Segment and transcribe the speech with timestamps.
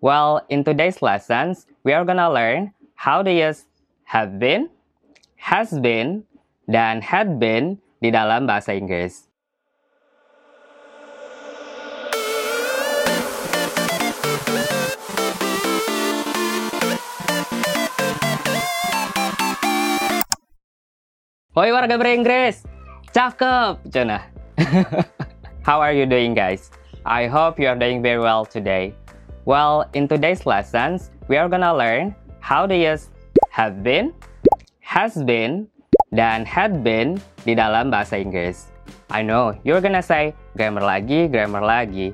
[0.00, 3.66] Well, in today's lessons, we are gonna learn how to use
[4.06, 4.70] have been,
[5.42, 6.22] has been,
[6.70, 9.26] dan had been di dalam bahasa Inggris.
[21.58, 22.62] Hoi warga beringgris,
[23.10, 24.22] cakep, Jonah.
[25.66, 26.70] How are you doing guys?
[27.02, 28.94] I hope you are doing very well today.
[29.48, 32.12] Well, in today's lessons, we are gonna learn
[32.44, 33.08] how to use
[33.48, 34.12] have been,
[34.84, 35.72] has been,
[36.12, 37.16] dan had been
[37.48, 38.68] di dalam bahasa Inggris.
[39.08, 42.12] I know, you're gonna say grammar lagi, grammar lagi.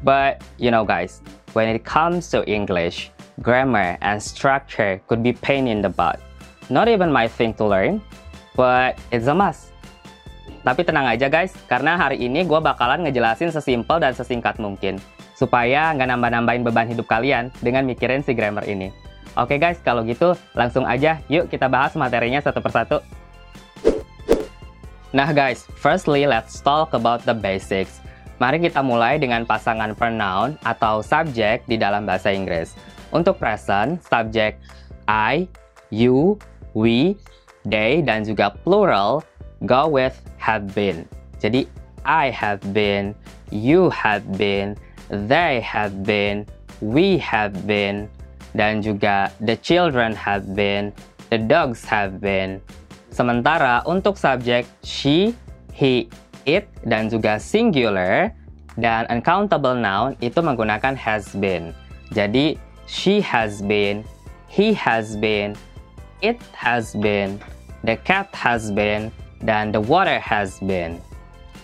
[0.00, 1.20] But, you know guys,
[1.52, 3.12] when it comes to English,
[3.44, 6.24] grammar and structure could be pain in the butt.
[6.72, 8.00] Not even my thing to learn,
[8.56, 9.76] but it's a must.
[10.64, 14.96] Tapi tenang aja guys, karena hari ini gue bakalan ngejelasin sesimpel dan sesingkat mungkin.
[15.42, 18.94] Supaya nggak nambah-nambahin beban hidup kalian dengan mikirin si grammar ini.
[19.34, 23.02] Oke guys, kalau gitu langsung aja yuk kita bahas materinya satu persatu.
[25.10, 27.98] Nah guys, firstly let's talk about the basics.
[28.38, 32.78] Mari kita mulai dengan pasangan pronoun atau subjek di dalam bahasa Inggris.
[33.10, 34.62] Untuk present, subjek
[35.10, 35.50] I,
[35.90, 36.38] you,
[36.72, 37.18] we,
[37.66, 39.26] they, dan juga plural
[39.66, 41.04] go with have been.
[41.42, 41.66] Jadi,
[42.06, 43.14] I have been,
[43.52, 44.74] you have been,
[45.12, 46.48] they have been,
[46.80, 48.08] we have been,
[48.56, 50.88] dan juga the children have been,
[51.28, 52.64] the dogs have been.
[53.12, 55.36] Sementara untuk subjek she,
[55.76, 56.08] he,
[56.48, 58.32] it, dan juga singular,
[58.80, 61.76] dan uncountable noun itu menggunakan has been.
[62.16, 62.56] Jadi,
[62.88, 64.00] she has been,
[64.48, 65.52] he has been,
[66.24, 67.36] it has been,
[67.84, 69.12] the cat has been,
[69.44, 70.96] dan the water has been.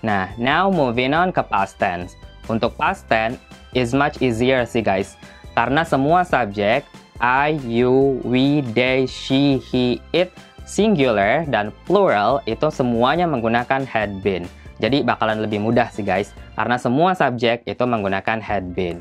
[0.00, 2.16] Nah, now moving on ke past tense.
[2.46, 3.40] Untuk past tense
[3.72, 5.16] is much easier sih guys.
[5.54, 6.82] Karena semua subjek
[7.22, 10.34] I, you, we, they, she, he, it,
[10.66, 14.50] singular, dan plural itu semuanya menggunakan had been.
[14.82, 16.34] Jadi bakalan lebih mudah sih guys.
[16.58, 19.00] Karena semua subjek itu menggunakan had been.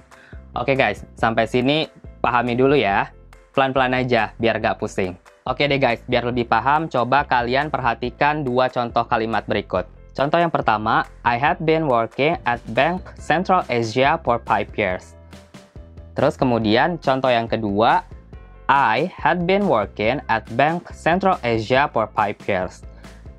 [0.54, 1.90] Oke guys, sampai sini
[2.22, 3.10] pahami dulu ya.
[3.58, 5.18] Pelan-pelan aja biar gak pusing.
[5.44, 9.84] Oke deh guys, biar lebih paham, coba kalian perhatikan dua contoh kalimat berikut.
[10.14, 15.18] Contoh yang pertama, I have been working at Bank Central Asia for 5 years.
[16.14, 18.06] Terus kemudian contoh yang kedua,
[18.70, 22.86] I had been working at Bank Central Asia for 5 years.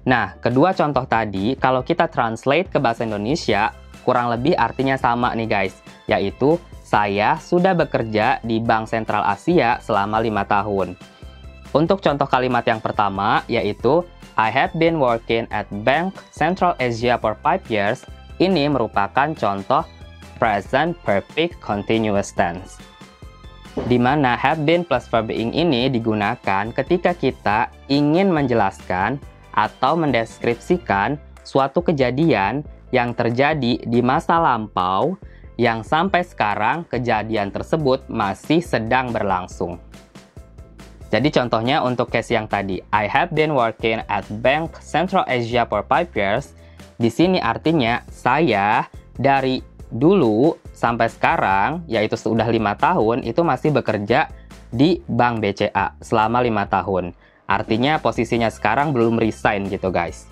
[0.02, 3.70] Nah, kedua contoh tadi, kalau kita translate ke bahasa Indonesia,
[4.02, 5.78] kurang lebih artinya sama nih guys,
[6.10, 10.98] yaitu saya sudah bekerja di Bank Sentral Asia selama lima tahun.
[11.74, 17.38] Untuk contoh kalimat yang pertama, yaitu I have been working at Bank Central Asia for
[17.38, 18.02] 5 years,
[18.42, 19.86] ini merupakan contoh
[20.42, 22.82] present perfect continuous tense.
[23.86, 29.22] Di mana have been plus verb being ini digunakan ketika kita ingin menjelaskan
[29.54, 31.14] atau mendeskripsikan
[31.46, 35.14] suatu kejadian yang terjadi di masa lampau
[35.54, 39.78] yang sampai sekarang kejadian tersebut masih sedang berlangsung.
[41.14, 45.86] Jadi contohnya untuk case yang tadi, I have been working at Bank Central Asia for
[45.86, 46.58] 5 years.
[46.98, 49.62] Di sini artinya saya dari
[49.94, 54.26] dulu sampai sekarang, yaitu sudah lima tahun, itu masih bekerja
[54.74, 57.14] di Bank BCA selama lima tahun.
[57.46, 60.26] Artinya posisinya sekarang belum resign gitu guys.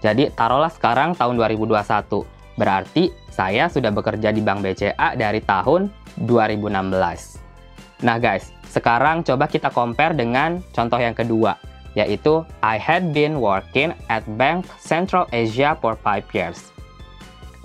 [0.00, 2.24] Jadi taruhlah sekarang tahun 2021.
[2.56, 5.92] Berarti saya sudah bekerja di Bank BCA dari tahun
[6.24, 8.00] 2016.
[8.00, 11.56] Nah guys, sekarang coba kita compare dengan contoh yang kedua,
[11.98, 16.74] yaitu I had been working at Bank Central Asia for 5 years.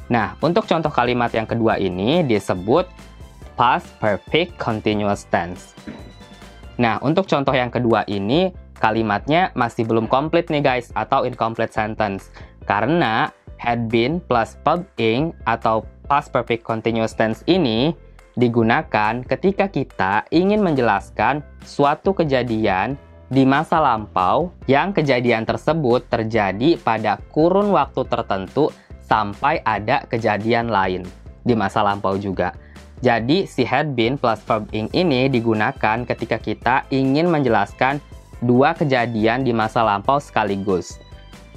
[0.10, 2.90] Nah, untuk contoh kalimat yang kedua ini disebut
[3.54, 5.78] past perfect continuous tense.
[6.80, 8.50] Nah, untuk contoh yang kedua ini
[8.80, 12.32] kalimatnya masih belum komplit nih guys atau incomplete sentence
[12.64, 13.28] karena
[13.60, 17.92] had been plus verb ing atau past perfect continuous tense ini
[18.40, 22.96] digunakan ketika kita ingin menjelaskan suatu kejadian
[23.30, 28.74] di masa lampau yang kejadian tersebut terjadi pada kurun waktu tertentu
[29.06, 31.04] sampai ada kejadian lain
[31.44, 32.56] di masa lampau juga.
[33.00, 38.00] Jadi si had been plus verb ing ini digunakan ketika kita ingin menjelaskan
[38.44, 41.00] dua kejadian di masa lampau sekaligus.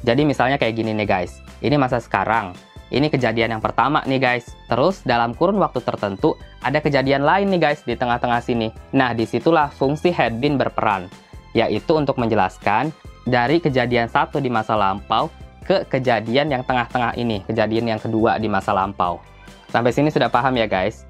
[0.02, 2.54] Jadi misalnya kayak gini nih guys, ini masa sekarang,
[2.92, 4.52] ini kejadian yang pertama nih guys.
[4.68, 8.68] Terus dalam kurun waktu tertentu ada kejadian lain nih guys di tengah-tengah sini.
[8.92, 11.08] Nah di situlah fungsi had been berperan.
[11.56, 12.92] Yaitu untuk menjelaskan
[13.24, 15.32] dari kejadian satu di masa lampau
[15.64, 17.40] ke kejadian yang tengah-tengah ini.
[17.48, 19.24] Kejadian yang kedua di masa lampau.
[19.72, 21.08] Sampai sini sudah paham ya guys?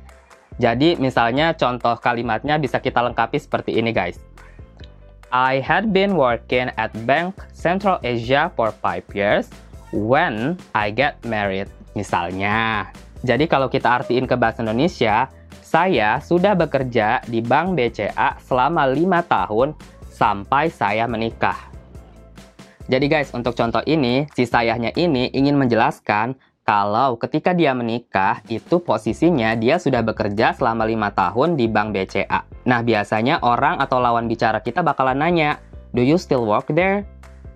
[0.62, 4.22] Jadi misalnya contoh kalimatnya bisa kita lengkapi seperti ini guys.
[5.32, 9.48] I had been working at Bank Central Asia for 5 years
[9.94, 11.68] when I get married.
[11.92, 12.88] Misalnya.
[13.22, 15.30] Jadi kalau kita artiin ke bahasa Indonesia,
[15.62, 19.68] saya sudah bekerja di Bank BCA selama 5 tahun
[20.10, 21.70] sampai saya menikah.
[22.90, 28.78] Jadi guys, untuk contoh ini, si sayahnya ini ingin menjelaskan kalau ketika dia menikah, itu
[28.82, 32.46] posisinya dia sudah bekerja selama lima tahun di Bank BCA.
[32.70, 35.58] Nah, biasanya orang atau lawan bicara kita bakalan nanya,
[35.92, 37.04] Do you still work there?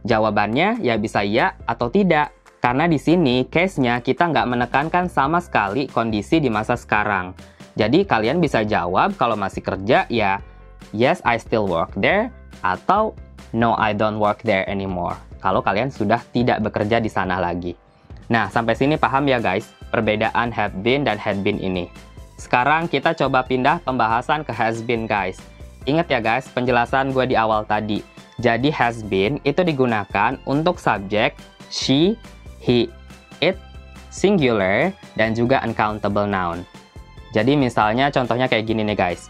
[0.06, 2.30] Jawabannya ya bisa iya atau tidak.
[2.62, 7.34] Karena di sini case-nya kita nggak menekankan sama sekali kondisi di masa sekarang.
[7.76, 10.40] Jadi kalian bisa jawab kalau masih kerja ya
[10.96, 12.32] yes I still work there
[12.64, 13.12] atau
[13.52, 15.18] no I don't work there anymore.
[15.42, 17.76] Kalau kalian sudah tidak bekerja di sana lagi.
[18.26, 21.86] Nah, sampai sini paham ya guys, perbedaan have been dan had been ini.
[22.40, 25.38] Sekarang kita coba pindah pembahasan ke has been guys.
[25.86, 28.15] Ingat ya guys, penjelasan gue di awal tadi.
[28.36, 31.32] Jadi has been itu digunakan untuk subjek
[31.72, 32.14] she,
[32.60, 32.84] he,
[33.40, 33.56] it,
[34.12, 36.60] singular, dan juga uncountable noun.
[37.32, 39.28] Jadi misalnya contohnya kayak gini nih guys.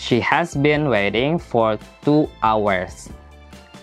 [0.00, 3.12] She has been waiting for two hours.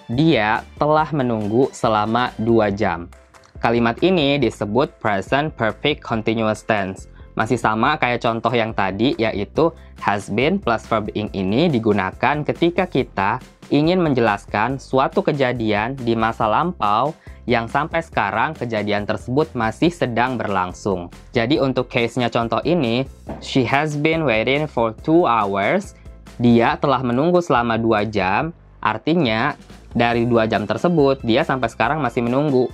[0.08, 3.12] Dia telah menunggu selama dua jam.
[3.60, 7.12] Kalimat ini disebut present perfect continuous tense.
[7.38, 9.70] Masih sama kayak contoh yang tadi, yaitu
[10.02, 13.38] has been plus verb ing ini digunakan ketika kita
[13.70, 17.12] ingin menjelaskan suatu kejadian di masa lampau
[17.48, 21.08] yang sampai sekarang kejadian tersebut masih sedang berlangsung.
[21.32, 23.08] Jadi untuk case-nya contoh ini,
[23.40, 25.96] she has been waiting for two hours.
[26.38, 28.52] Dia telah menunggu selama dua jam.
[28.84, 29.56] Artinya,
[29.96, 32.68] dari dua jam tersebut, dia sampai sekarang masih menunggu.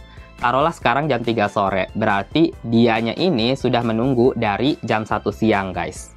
[0.44, 6.12] Taruhlah sekarang jam 3 sore, berarti dianya ini sudah menunggu dari jam 1 siang, guys.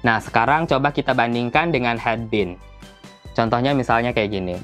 [0.00, 2.56] Nah, sekarang coba kita bandingkan dengan had been.
[3.34, 4.56] Contohnya misalnya kayak gini.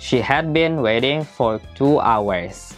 [0.00, 2.72] She had been waiting for 2 hours.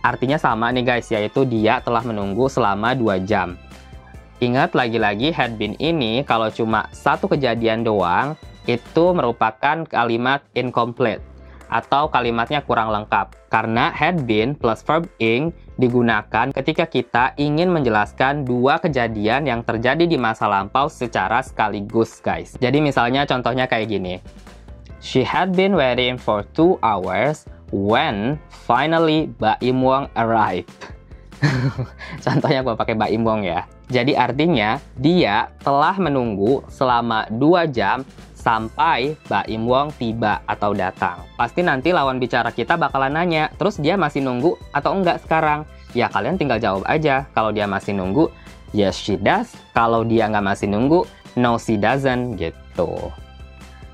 [0.00, 3.60] Artinya sama nih guys, yaitu dia telah menunggu selama 2 jam.
[4.40, 8.32] Ingat lagi-lagi had been ini kalau cuma satu kejadian doang,
[8.64, 11.20] itu merupakan kalimat incomplete
[11.68, 13.36] atau kalimatnya kurang lengkap.
[13.52, 20.08] Karena had been plus verb ing digunakan ketika kita ingin menjelaskan dua kejadian yang terjadi
[20.08, 22.56] di masa lampau secara sekaligus, guys.
[22.56, 24.24] Jadi misalnya contohnya kayak gini.
[25.00, 30.92] She had been waiting for two hours when finally Baim Wong arrived.
[32.24, 33.64] Contohnya gue pakai Baim Wong ya.
[33.88, 38.04] Jadi artinya dia telah menunggu selama dua jam
[38.40, 41.26] sampai Mbak Im Wong tiba atau datang.
[41.36, 45.68] Pasti nanti lawan bicara kita bakalan nanya, terus dia masih nunggu atau enggak sekarang?
[45.92, 47.28] Ya kalian tinggal jawab aja.
[47.36, 48.32] Kalau dia masih nunggu,
[48.72, 49.52] yes she does.
[49.76, 51.04] Kalau dia nggak masih nunggu,
[51.36, 53.10] no she doesn't gitu.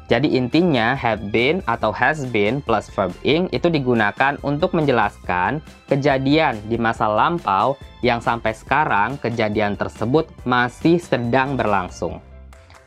[0.06, 5.58] Jadi intinya have been atau has been plus verb ing itu digunakan untuk menjelaskan
[5.90, 7.74] kejadian di masa lampau
[8.06, 12.22] yang sampai sekarang kejadian tersebut masih sedang berlangsung.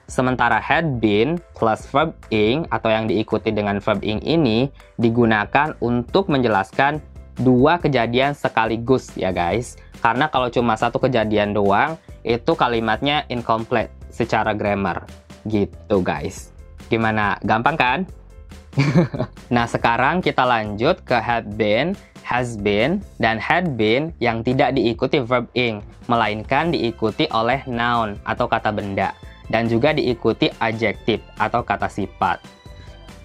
[0.07, 6.31] Sementara had been plus verb ing atau yang diikuti dengan verb ing ini digunakan untuk
[6.31, 7.04] menjelaskan
[7.36, 9.75] dua kejadian sekaligus ya guys.
[10.00, 15.04] Karena kalau cuma satu kejadian doang, itu kalimatnya incomplete secara grammar.
[15.44, 16.56] Gitu guys.
[16.89, 17.37] Gimana?
[17.45, 17.99] Gampang kan?
[19.56, 25.21] nah sekarang kita lanjut ke had been, has been, dan had been yang tidak diikuti
[25.21, 29.13] verb ing, melainkan diikuti oleh noun atau kata benda
[29.49, 32.42] dan juga diikuti adjektif atau kata sifat.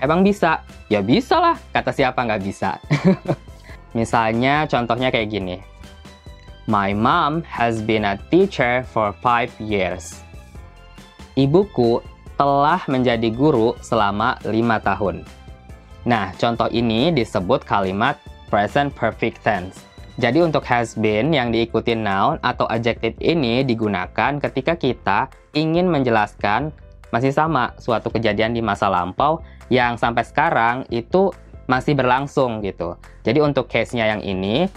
[0.00, 0.64] Emang bisa?
[0.92, 2.76] Ya bisa lah, kata siapa nggak bisa.
[3.98, 5.56] Misalnya contohnya kayak gini.
[6.64, 10.24] My mom has been a teacher for five years.
[11.36, 12.00] Ibuku
[12.34, 15.22] telah menjadi guru selama lima tahun.
[16.04, 18.20] Nah, contoh ini disebut kalimat
[18.52, 19.80] present perfect tense.
[20.14, 25.26] Jadi untuk has been yang diikuti noun atau adjective ini digunakan ketika kita
[25.58, 26.70] ingin menjelaskan
[27.10, 31.34] masih sama suatu kejadian di masa lampau yang sampai sekarang itu
[31.66, 32.94] masih berlangsung gitu.
[33.26, 34.70] Jadi untuk case-nya yang ini,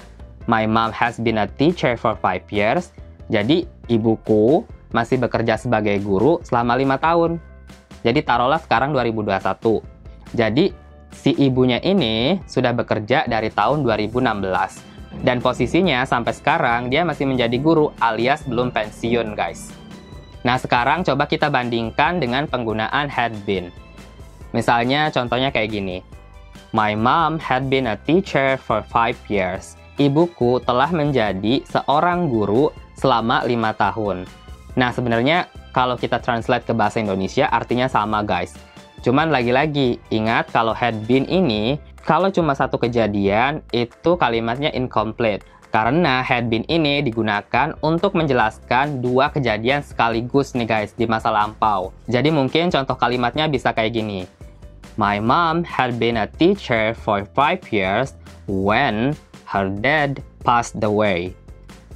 [0.49, 2.95] my mom has been a teacher for five years.
[3.27, 4.63] Jadi ibuku
[4.95, 7.37] masih bekerja sebagai guru selama lima tahun.
[8.01, 9.81] Jadi taruhlah sekarang 2021.
[10.35, 10.73] Jadi
[11.13, 17.57] si ibunya ini sudah bekerja dari tahun 2016 dan posisinya sampai sekarang dia masih menjadi
[17.57, 19.71] guru alias belum pensiun guys.
[20.45, 23.73] Nah sekarang coba kita bandingkan dengan penggunaan had been.
[24.53, 25.97] Misalnya contohnya kayak gini.
[26.75, 29.79] My mom had been a teacher for five years.
[29.97, 34.29] Ibuku telah menjadi seorang guru selama lima tahun.
[34.77, 38.53] Nah, sebenarnya kalau kita translate ke bahasa Indonesia artinya sama guys.
[39.01, 45.41] Cuman lagi-lagi, ingat kalau had been ini, kalau cuma satu kejadian, itu kalimatnya incomplete.
[45.67, 51.91] Karena had been ini digunakan untuk menjelaskan dua kejadian sekaligus nih guys di masa lampau.
[52.07, 54.23] Jadi mungkin contoh kalimatnya bisa kayak gini.
[54.95, 58.15] My mom had been a teacher for five years
[58.47, 59.13] when
[59.45, 61.35] her dad passed away.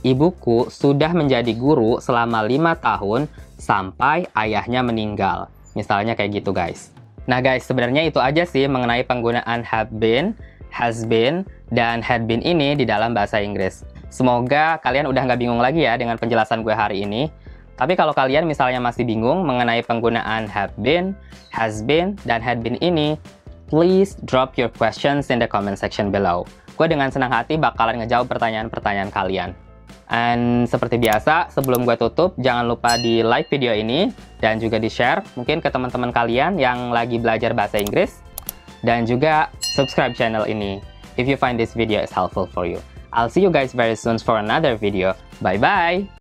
[0.01, 3.29] Ibuku sudah menjadi guru selama lima tahun
[3.61, 5.53] sampai ayahnya meninggal.
[5.77, 6.89] Misalnya kayak gitu guys.
[7.29, 10.33] Nah guys, sebenarnya itu aja sih mengenai penggunaan have been,
[10.73, 13.85] has been, dan had been ini di dalam bahasa Inggris.
[14.09, 17.29] Semoga kalian udah nggak bingung lagi ya dengan penjelasan gue hari ini.
[17.77, 21.13] Tapi kalau kalian misalnya masih bingung mengenai penggunaan have been,
[21.53, 23.15] has been, dan had been ini,
[23.71, 26.43] please drop your questions in the comment section below.
[26.75, 29.53] Gue dengan senang hati bakalan ngejawab pertanyaan-pertanyaan kalian.
[30.11, 34.11] And seperti biasa, sebelum gue tutup, jangan lupa di like video ini
[34.43, 38.19] dan juga di share mungkin ke teman-teman kalian yang lagi belajar bahasa Inggris
[38.83, 40.81] dan juga subscribe channel ini
[41.15, 42.81] if you find this video is helpful for you.
[43.11, 45.15] I'll see you guys very soon for another video.
[45.43, 46.20] Bye-bye!